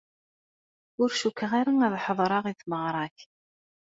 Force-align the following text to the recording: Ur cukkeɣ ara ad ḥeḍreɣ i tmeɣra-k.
Ur 1.01 1.09
cukkeɣ 1.19 1.51
ara 1.59 1.71
ad 1.85 1.95
ḥeḍreɣ 2.05 2.43
i 2.47 2.53
tmeɣra-k. 2.61 3.17